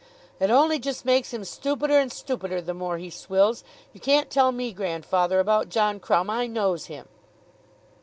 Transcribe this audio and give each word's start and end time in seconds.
"It 0.39 0.49
ony 0.49 0.79
just 0.79 1.05
makes 1.05 1.31
him 1.31 1.43
stoopider 1.43 2.01
and 2.01 2.09
stoopider 2.11 2.65
the 2.65 2.73
more 2.73 2.97
he 2.97 3.11
swills. 3.11 3.63
You 3.93 3.99
can't 3.99 4.31
tell 4.31 4.51
me, 4.51 4.71
grandfather, 4.73 5.39
about 5.39 5.69
John 5.69 5.99
Crumb. 5.99 6.27
I 6.27 6.47
knows 6.47 6.87
him." 6.87 7.07